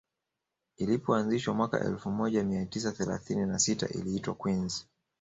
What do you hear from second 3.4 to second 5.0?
na sita iliitwa Queens